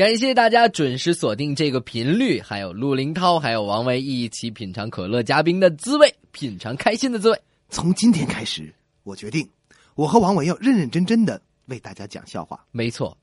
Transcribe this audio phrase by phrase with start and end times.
[0.00, 7.38] 感谢大家准时锁定这个频率，还有陆林涛，还有王维一起品尝可乐加冰的滋味，品尝开心的滋味。
[7.68, 9.46] 从今天开始，我决定，
[9.96, 12.64] 我和王维要认认真真的为大家讲笑话。
[12.70, 13.14] 没错。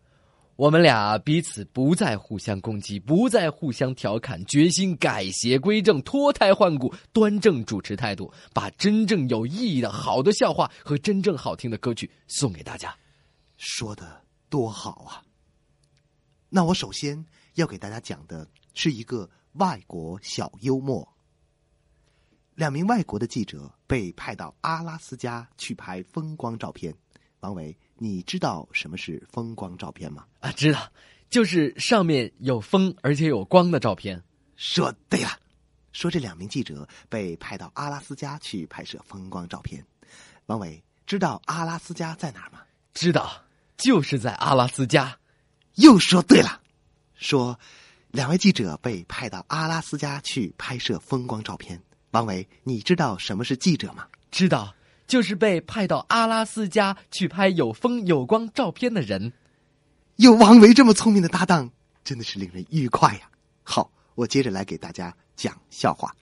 [0.55, 12.95] 我们俩彼此不再互相攻击，不再互相调侃，决心改邪归正，脱胎换骨，端正主持态度，把真正有意义的好的笑话和真正好听的歌曲送给大家。
[13.57, 15.25] 说的多好啊！
[16.49, 17.25] 那我首先
[17.55, 21.07] 要给大家讲的是一个外国小幽默。
[22.55, 26.93] 两名外国的记者被派到阿拉斯加去拍风光照片。
[27.41, 30.25] 王伟，你知道什么是风光照片吗？
[30.39, 30.91] 啊，知道，
[31.29, 34.23] 就是上面有风而且有光的照片。
[34.55, 35.29] 说对了，
[35.91, 39.85] 说这两名记者被派到阿拉斯加去拍摄风光照片。
[40.47, 42.61] 王伟，知道阿拉斯加在哪儿吗？
[42.93, 43.43] 知道，
[43.77, 45.15] 就是在阿拉斯加。
[45.77, 46.61] 又说对了，
[47.15, 47.59] 说
[48.11, 51.81] 两位记者被派到阿拉斯加去拍摄风光照片。
[52.11, 54.05] 王维，你知道什么是记者吗？
[54.29, 54.75] 知道。
[55.07, 59.31] 就是被派到阿拉斯加去拍有风有光照片的人，
[60.17, 61.71] 有王维这么聪明的搭档，
[62.03, 63.29] 真的是令人愉快呀！
[63.63, 66.13] 好，我接着来给大家讲笑话，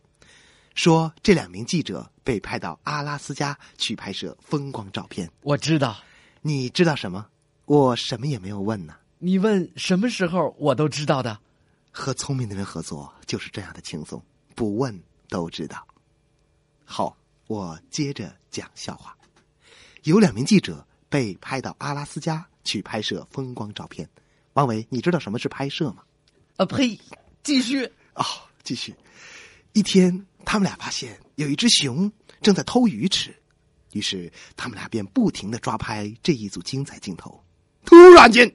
[0.76, 5.28] 说这两名记者被派到阿拉斯加去拍摄风光照片。
[5.42, 5.98] 我知道，
[6.44, 7.26] 你知道什么？
[7.66, 8.94] 我什么也没有问呢。
[9.26, 11.40] 你问什么时候，我都知道的。
[11.90, 14.24] 和聪明的人合作就是这样的轻松，
[14.54, 15.84] 不问都知道。
[16.86, 17.18] 好。
[17.48, 19.16] 我接着讲笑话，
[20.02, 24.08] 有两名记者被派到阿拉斯加去拍摄风光照片。
[24.54, 26.04] 王伟，你知道什么是拍摄吗？
[26.58, 27.00] 啊呸！
[27.44, 27.86] 继续
[28.16, 28.26] 哦，
[28.64, 28.96] 继续。
[29.74, 32.12] 一天，他们俩发现有一只熊
[32.42, 33.36] 正在偷鱼吃，
[33.94, 37.44] 于是他们俩便不停的抓拍这一组精彩镜头。
[37.86, 38.52] 突然间，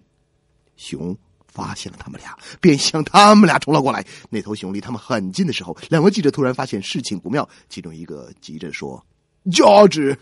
[0.80, 1.14] 熊。
[1.52, 4.06] 发现了他们俩，便向他们俩冲了过来。
[4.30, 7.48] 那头熊离他们很近的时候，两位记者突然发现事情不妙。
[7.68, 9.04] 其中一个急着说
[9.50, 10.16] ：“乔治，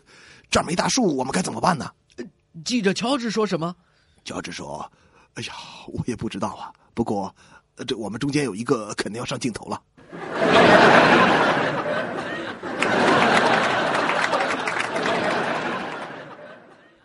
[0.50, 1.90] 这儿没大树，我们该怎么办呢？”
[2.64, 3.76] 记者乔治说什么？
[4.24, 4.90] 乔治说
[5.36, 5.52] ：“哎呀，
[5.88, 6.72] 我也不知道啊。
[6.94, 7.36] 不过，
[7.86, 9.82] 这我们中间有一个肯定要上镜头了。”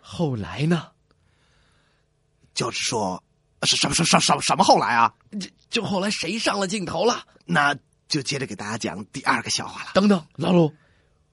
[0.00, 0.86] 后来呢？
[2.54, 3.22] 乔治说。
[3.64, 5.12] 什什什什什什么后来啊？
[5.40, 7.22] 就就后来谁上了镜头了？
[7.46, 7.74] 那
[8.08, 9.90] 就接着给大家讲第二个笑话了。
[9.94, 10.72] 等等，老陆，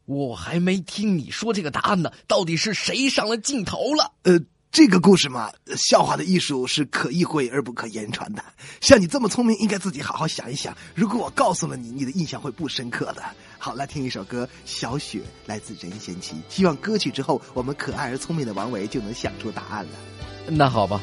[0.05, 2.11] 我还没听你说这个答案呢。
[2.27, 4.11] 到底是谁上了镜头了？
[4.23, 4.39] 呃，
[4.71, 8.43] 这个故事嘛，笑话的艺术是可意会而不可言传的。
[8.79, 10.75] 像你这么聪明，应该自己好好想一想。
[10.95, 13.23] 如果我告诉了你，你的印象会不深刻的。
[13.59, 16.35] 好，来听一首歌，《小雪》来自任贤齐。
[16.49, 19.91] 希望歌曲之后，我们可爱而聪明的王维就能想出答案了。
[20.47, 20.99] 那好吧。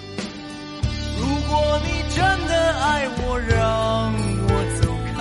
[1.49, 4.13] 如果你真的爱我，让
[4.49, 5.19] 我走开，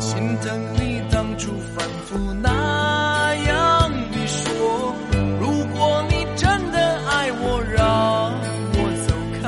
[0.00, 4.92] 心疼你当初反复那样的说。
[5.38, 8.32] 如果你真的爱我，让
[8.74, 9.46] 我走开，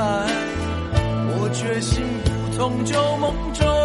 [1.37, 3.76] 我决心不从旧梦中。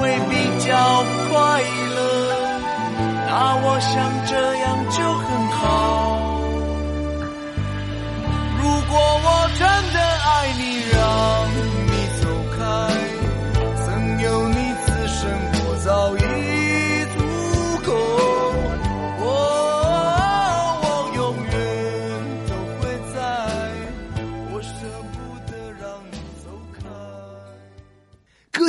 [0.00, 0.34] 会比
[0.66, 1.60] 较快
[1.94, 1.98] 乐。
[3.28, 3.30] 那
[3.62, 3.92] 我想
[4.26, 5.60] 这样就很好。
[8.60, 8.92] 如果
[9.26, 9.62] 我真
[9.94, 9.99] 的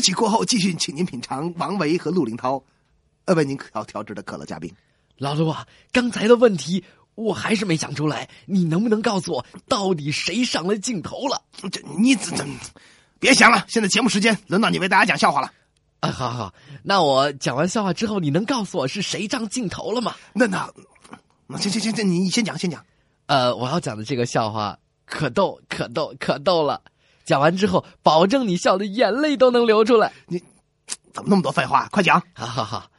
[0.01, 2.61] 曲过后，继续请您品尝王维和陆林涛，
[3.25, 4.69] 呃，为您调调制的可乐嘉宾。
[5.17, 6.83] 老陆啊，刚才的问题
[7.15, 11.41] 我还是没想出来，你能不能告诉我，到底谁上了镜头了？
[11.71, 12.47] 这你怎怎？
[13.19, 15.53] 别想了，现在节目时间，轮到你为大家讲笑话了。
[15.99, 20.15] 啊，好好，那我讲完笑话之后，你能告诉我是谁上镜头了吗？
[20.33, 20.67] 那那
[21.45, 22.83] 那行行行，这你先讲先讲。
[23.27, 26.81] 呃，我要讲的这个笑话可逗可逗可逗了，
[27.25, 30.11] 讲完之后，保证你笑的眼泪都能流出来。
[30.27, 30.39] 你
[31.13, 31.87] 怎么那么多废话？
[31.91, 32.21] 快讲！
[32.33, 32.89] 好好好，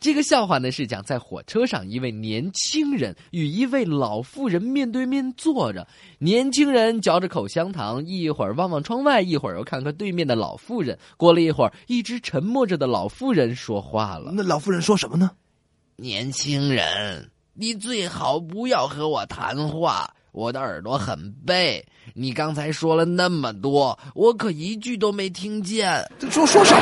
[0.00, 5.86] 这个笑话呢是讲在火车上，一位年轻人与一位老妇人面对面坐着，
[6.18, 10.98] 年轻人嚼着口香糖，一会儿望望窗外，一会儿又看看对面的老妇人。
[11.16, 15.30] 过了一会儿，一直沉默着的老妇人说话了那老妇人说什么呢
[15.96, 21.84] ？：“年轻人，你最好不要和我谈话。”我的耳朵很背，
[22.14, 26.10] 你刚才说了那么多，我可一句都没听见。
[26.18, 26.80] 这说说什么？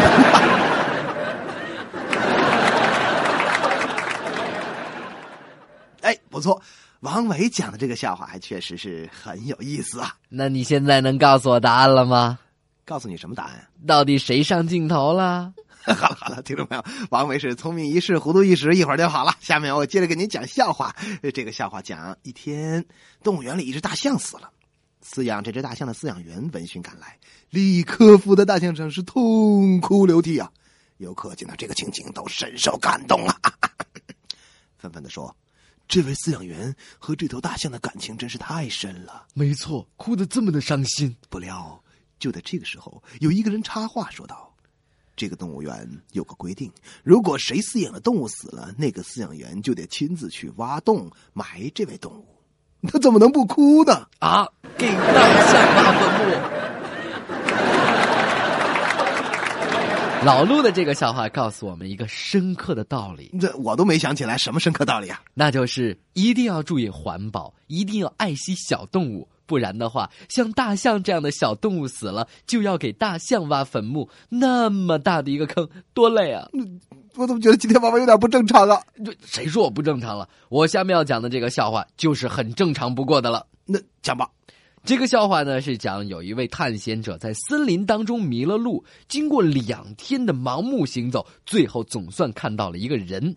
[6.02, 6.62] 哎，不错，
[7.00, 10.14] 王伟讲的这个笑话还确实是很有意思啊。
[10.28, 12.38] 那你现在能告诉我答案了吗？
[12.84, 13.66] 告诉你什么答案？
[13.86, 15.52] 到底谁上镜头了？
[15.82, 19.34] 好 了好了，听众朋友，王维是聪明一世，糊涂一时，一会儿就好了。
[19.40, 20.94] 下面我接着给您讲笑话。
[21.22, 22.84] 呃这个笑话讲一天，
[23.22, 24.50] 动物园里一只大象死了，
[25.04, 27.18] 饲养这只大象的饲养员闻讯赶来，
[27.48, 30.50] 立刻伏在大象上是痛哭流涕啊！
[30.98, 33.34] 游客见到这个情景都深受感动啊，
[34.76, 35.34] 纷纷的说
[35.88, 41.16] ：“这位饲养员和这头大象的感情真是太深了。”没错，哭得这么的伤心。
[41.30, 41.82] 不料，
[42.18, 44.49] 就在这个时候，有一个人插话说道
[45.20, 46.72] ：“这个动物园有个规定，
[47.04, 52.24] 如果谁饲养的动物死了，那个饲养员就得亲自去挖洞埋这位动物。
[52.88, 54.06] 他怎么能不哭呢？
[54.18, 54.48] 啊，
[54.78, 56.69] 给大象挖坟墓。
[60.24, 65.22] 老陆的这个笑话告诉我们一个深刻的道理，这我都没想起来什么深刻道理啊！
[65.32, 76.46] 那就是一定要注意环保，一定要爱惜小动物，不然的话，像大象这样的小动物死了，就要给大象挖坟墓，那么大的一个坑，多累啊！
[77.16, 78.82] 我怎么觉得今天王文有点不正常啊？
[79.02, 80.28] 这谁说我不正常了？
[80.50, 83.46] 我下面要讲的这个笑话就是很正常不过的了。
[83.64, 84.28] 那讲吧，
[84.82, 93.36] 这个笑话呢是讲有一位探险者在森林当中迷了路，经过两天的盲目行走，最后总算看到了一个人。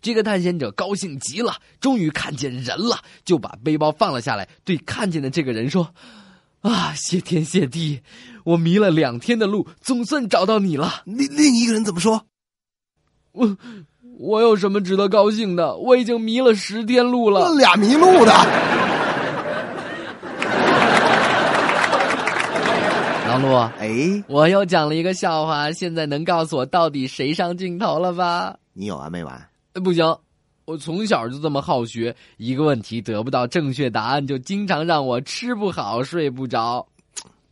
[0.00, 5.94] 这个探险者高兴极了，终于看见人了，就把背包放了下来，对看见的这个人说
[6.60, 8.00] ：“啊，谢天谢地，
[8.44, 11.02] 我迷了两天的路，总算找到你了。
[11.04, 12.26] 另另一个人怎么说？
[13.30, 13.56] 我
[14.18, 15.76] 我有什么值得高兴的？
[15.76, 18.32] 我已经迷了十天路了。”那俩迷路的，
[23.42, 28.56] 老陆，哎，我又讲了一个笑话，现在能告诉我到底谁上镜头了吧？
[28.72, 29.48] 你有完没完？
[29.74, 30.04] 呃不行，
[30.64, 36.86] 我从小就这么好学，一个问题得不到正确答案，就经常让我吃不好睡不着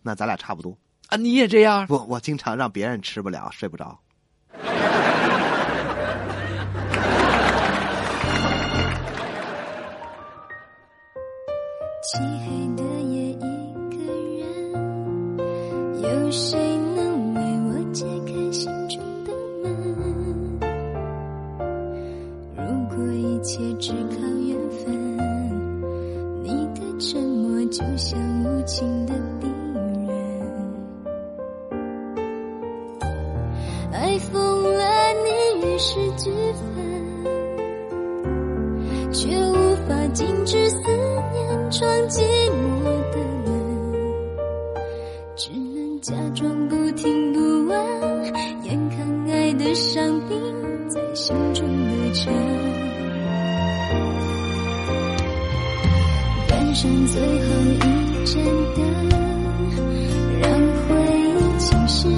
[0.02, 0.76] 那咱俩差不多。
[1.08, 1.16] 啊！
[1.16, 1.84] 你也这样？
[1.88, 3.98] 我，我经常让别人吃不了，睡不着。
[12.02, 12.79] 漆 黑
[16.02, 16.69] 有谁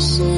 [0.03, 0.32] so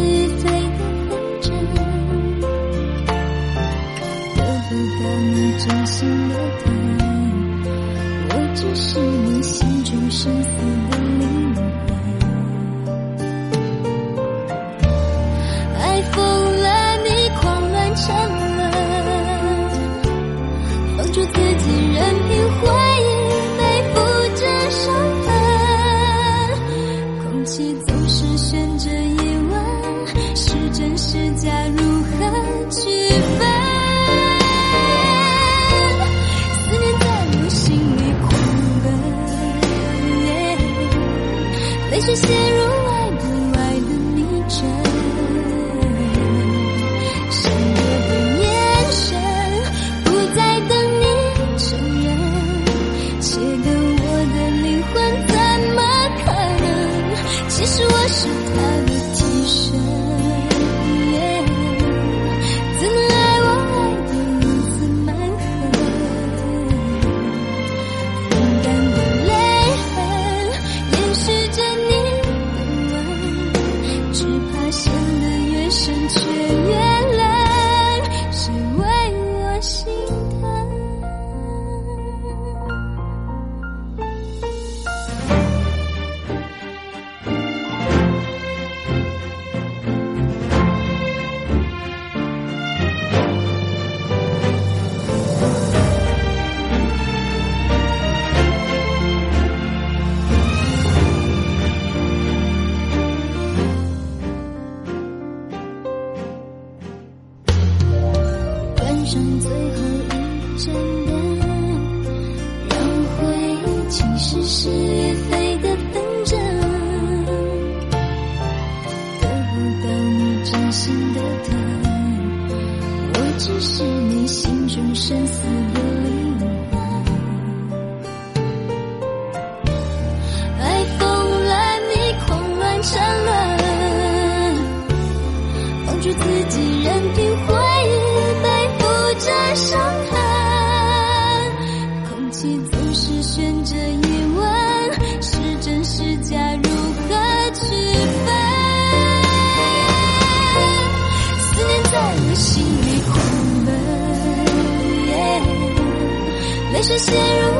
[157.14, 157.53] there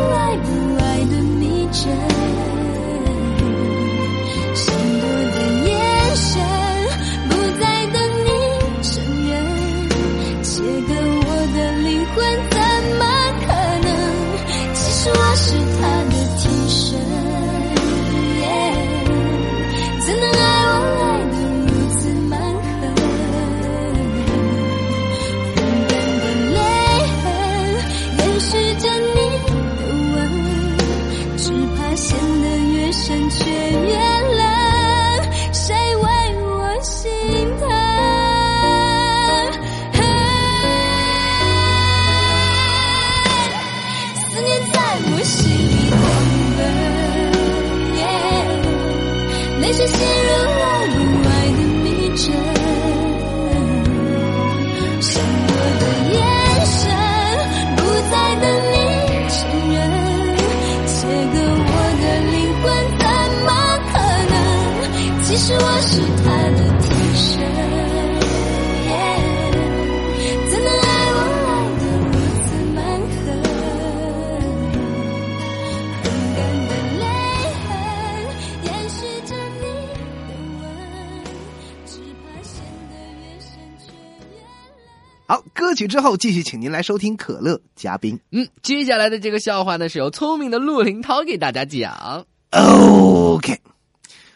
[85.75, 88.17] 歌曲之后继续，请您来收听可乐嘉宾。
[88.31, 92.25] 嗯，接下来的这个笑话呢，是由聪明的陆林涛给大家讲。
[92.53, 93.61] OK，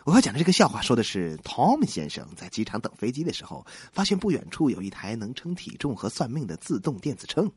[0.04, 7.48] 我要讲的这个笑话说的是，Tom 先生在机场等飞机的时候，发现不远处有一台能称体重和算命的自动电子秤。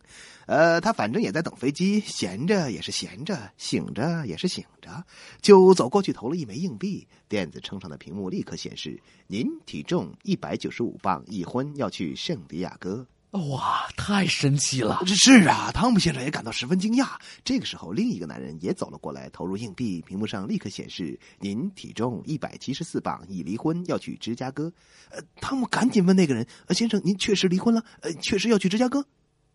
[0.45, 5.03] 呃，他反正也在等飞机，闲着也是闲着，醒着也是醒着，
[5.41, 7.07] 就走过去投了一枚硬币。
[7.27, 13.07] 电子秤上的屏幕立刻显示：您体重一百九十五磅，已婚，要去圣地亚哥。
[13.31, 15.01] 哇，太神奇了！
[15.05, 17.11] 这是啊，汤姆先生也感到十分惊讶。
[17.45, 24.73] 这个时候，另一个男人也走了过来，投入硬币，屏幕上立刻显示：“您体重一百七十四磅，已离婚，要去芝加哥。”
[25.09, 27.81] 呃，汤姆赶紧问那个人：“呃，先生，您确实离婚了？
[28.01, 29.05] 呃，确实要去芝加哥？”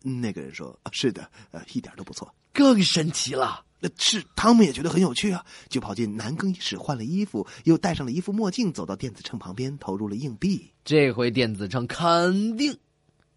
[0.03, 2.35] 那个人说：“啊是的，呃，一点都不错。
[2.55, 3.63] 更神奇了。
[3.79, 10.73] 那是汤姆也觉得很有趣啊，就跑进男更衣室换了衣服，又戴上了一副墨镜，走到电子秤旁边，投入了硬币。
[10.83, 12.79] 这回电子秤肯定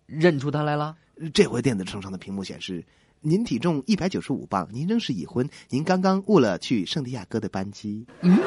[0.09, 0.95] 认出他来了。
[1.33, 2.83] 这回电子秤上的屏幕显示，
[3.21, 8.05] 您体重一百九十五磅，您仍是已婚，您刚刚误了去圣地亚哥的班机。
[8.21, 8.39] 嗯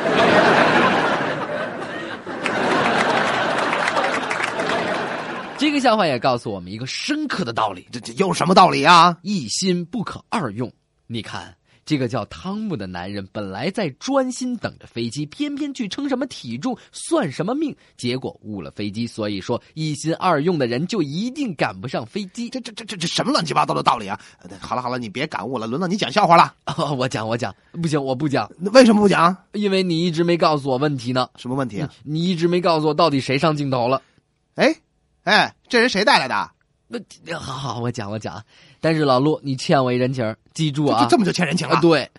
[5.59, 9.17] 这个笑话也告诉我们一个深刻的道理：这这有什么道理啊？
[9.23, 10.73] 一心不可二用。
[11.07, 11.55] 你看，
[11.93, 19.07] 这个叫汤姆的男人本来在专心等着飞机，偏偏去称什么体重、算什么命，结果误了飞机。
[19.07, 22.49] 所以说，一心二用的人就一定赶不上飞机。
[22.49, 24.19] 这这这这这什么乱七八糟的道理啊？
[24.41, 26.55] 呃好了好了，你别感悟了，轮到你讲笑话了。
[26.65, 29.37] 哦，我讲，我讲，不行，我不讲，为什么不讲？
[29.53, 31.29] 因为你一直没告诉我问题呢。
[31.37, 31.93] 什么问题啊？
[32.05, 34.01] 你一直没告诉我到底谁上镜头了。
[34.55, 34.75] 哎
[35.25, 36.51] 哎，这人谁带来的？
[37.23, 38.43] 那好好，我讲我讲。
[38.83, 41.05] 但是老陆，你欠我一人情，记住啊！
[41.05, 41.77] 这这么就欠人情了？
[41.77, 42.11] 啊，对，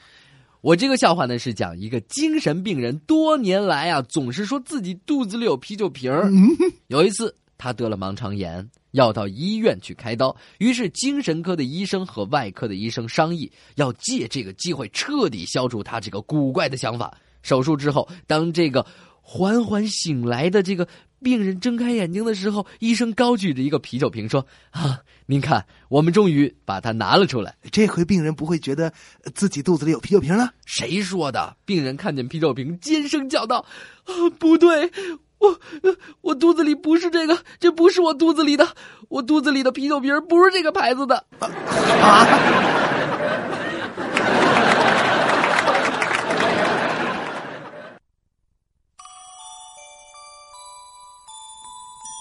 [0.62, 6.30] 我这个笑话呢是讲一个精神病人多年来啊总是说自己肚子里有啤酒瓶儿。
[6.32, 6.48] 嗯，
[6.88, 17.14] 有一次他得了盲肠炎，要到医院去开刀，于是精神科的医生和外科的医生商议，要借这个机会彻底消除他这个古怪的想法。
[17.42, 18.86] 手术之后，当这个
[19.22, 20.88] 缓缓醒来的这个
[21.24, 27.56] 病人睁开眼睛的时候，医生高举着一个啤酒瓶说：“啊，您看，我们终于把它拿了出来。
[27.72, 31.56] 这回病人不会觉得呃自己肚子里有啤酒瓶了？”谁说的？
[31.66, 33.66] 病人看见啤酒瓶，尖声叫道
[34.06, 34.92] ：“啊，不对，
[35.40, 38.68] 我呃我肚子里不是这个，这不是我肚子里的，
[39.08, 41.26] 我肚子里的啤酒瓶不是这个牌子的。”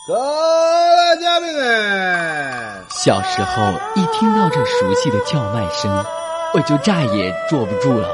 [0.04, 6.04] 各位嘉宾们，小时候一听到这熟悉的叫卖声，
[6.54, 8.08] 我就再也坐不住了。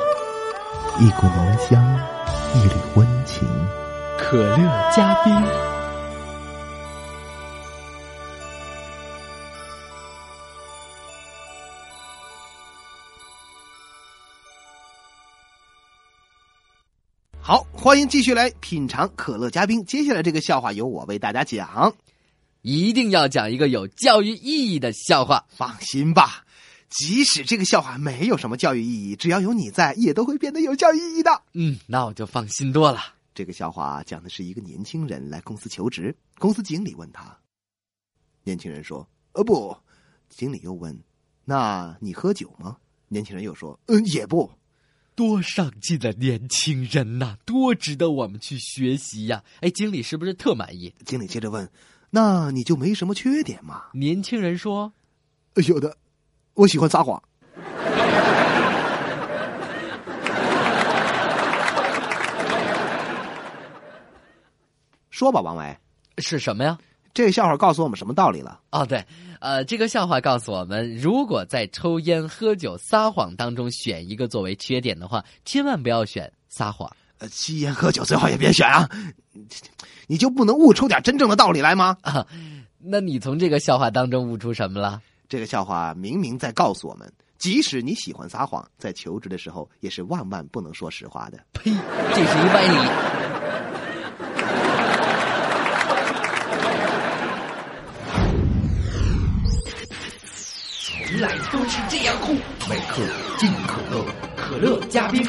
[0.99, 1.83] 一股浓香，
[2.55, 3.49] 一缕温情。
[4.19, 4.59] 可乐
[4.95, 5.35] 加冰，
[17.49, 19.83] 好，欢迎继续来品尝可乐嘉宾。
[19.87, 21.97] 接下来这个笑话由我为大家讲。
[22.61, 25.47] 一定要讲一个有教育意义的笑话。
[25.49, 26.45] 放心吧，
[26.91, 31.43] 即使这个笑话没有什么教育意义，只要有你在，也都会变得有教育意义的。
[31.55, 33.01] 嗯，那我就放心多了。
[33.35, 37.35] 这个笑话讲的是一个年轻人来公司求职，公司经理问他，
[38.45, 39.75] 年轻人说：“呃不。”
[40.29, 40.95] 经理又问
[41.47, 42.77] ：“那你喝酒吗？”
[43.09, 44.51] 年轻人又说：“嗯，也不。”
[45.19, 49.43] 多上进的年轻人呐、多值得我们去学习呀！
[49.61, 50.95] 哎，经理是不是特满意？
[51.05, 51.69] 经理接着问
[52.11, 54.93] ：“那你就没什么缺点吗年轻人说
[55.55, 55.97] 呃有的，
[56.55, 57.21] 我喜欢撒谎。
[65.11, 65.77] 说吧，王维
[66.19, 66.79] ，：“是什么呀？”
[67.15, 68.61] 这个笑话告诉我们什么道理了？
[68.71, 69.05] 哦，对，
[69.41, 76.89] 呃，这个笑话告诉我们，如果在抽烟、喝酒、撒谎当中选一个作为缺点的话，千万不要选撒谎。
[77.19, 78.89] 呃，吸烟喝酒最好也别选啊！
[80.07, 81.97] 你就不能悟出点真正的道理来吗？
[82.03, 82.25] 啊，
[82.79, 85.03] 那你从这个笑话当中悟出什么了？
[85.29, 91.39] 这个笑话明明在告诉我们，即使你喜欢撒谎，在求职的时候也是万万不能说实话的。
[91.53, 91.73] 呸，
[92.15, 93.38] 这是一歪理。
[101.11, 102.35] 从来都是这样酷，
[102.69, 103.03] 每克
[103.39, 104.05] 金可乐，
[104.37, 105.27] 可乐加冰。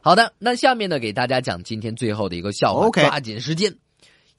[0.00, 3.74] 好的，那下面呢，给大家讲今天最后的一个笑话 OK 抓紧时间。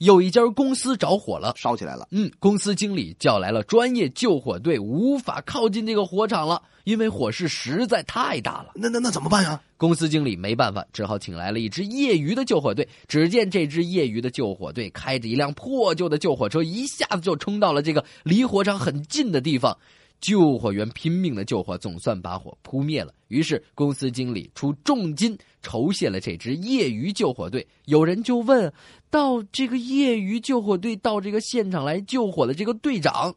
[0.00, 8.70] 有一家公司着火了，烧起来了，嗯，公司经理叫来了专业救火队，无法靠近这个火场了，因为火势实在太大了。
[8.74, 9.60] 那那那怎么办呀？
[9.76, 12.88] 公司经理没办法，只好请来了一支业余的救火队。
[13.08, 19.76] 只见这支业余的救火队开着一辆破旧的救火车，一下子就冲到了这个离火场很近的地方。
[20.20, 23.14] 救火员拼命的救火，总算把火扑灭了。
[23.28, 27.66] 于是公司经理出重金酬谢了这支业余救火队。
[27.86, 28.72] 有人就问
[29.10, 33.34] 到这个业余救火队到这个现场来救火的这个队长，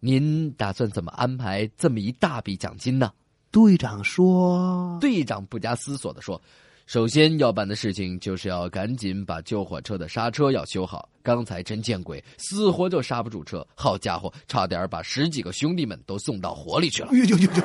[0.00, 3.12] 您打算怎么安排这么一大笔奖金呢？
[3.50, 6.42] 队长说队长不加思索的说
[6.86, 11.08] ：“首先要办的事情就是要赶紧把救火车的刹车要修好。
[11.22, 17.08] 刚才真见鬼，死活就刹不住车，好家伙，差点把十几个兄弟们都送到火里去了。
[17.12, 17.62] 哟哟哟哟！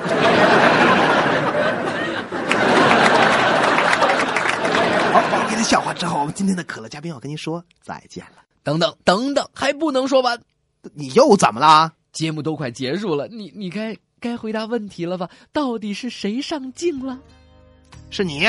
[5.12, 8.42] 好，王爷的笑话之后，我们今天的可乐嘉宾要跟您说再见了。
[8.62, 10.40] 等等等等，还不能说完，
[10.94, 11.92] 你又怎么啦？
[12.12, 15.28] 节目都快结束了，你你该该回答问题了吧？
[15.52, 17.20] 到底是谁上镜了？
[18.08, 18.48] 是你，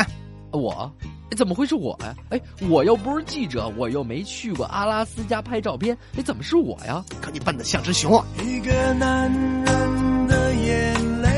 [0.52, 0.92] 我？
[1.04, 2.14] 哎怎么会是我呀？
[2.30, 7.02] 哎，我又不是记者，我又没去过阿拉斯加拍照片，哎，怎么是我呀？
[7.22, 8.26] 可你笨的像只熊啊！
[8.44, 11.31] 一个男人的眼泪，